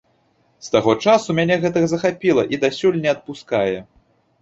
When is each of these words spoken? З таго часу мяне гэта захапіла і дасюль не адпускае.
З 0.67 0.71
таго 0.75 0.95
часу 1.09 1.29
мяне 1.41 1.55
гэта 1.67 1.85
захапіла 1.93 2.49
і 2.55 2.61
дасюль 2.67 3.01
не 3.07 3.15
адпускае. 3.17 3.77